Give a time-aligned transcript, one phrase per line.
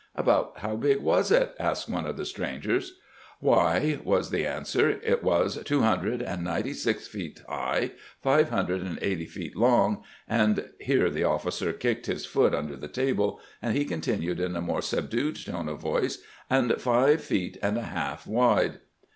[0.15, 2.93] 'About how big was it?' asked one of the strangers,'
[3.49, 8.81] Why,' was the answer,' it was two hundred and ninety six feet high, five hundred
[8.81, 13.77] and eighty feet long, and —'here the officer kicked his foot under the table, and
[13.77, 16.17] he continued in a more sub dued tone of voice—
[16.49, 18.79] 'and five feet and a half wide.'"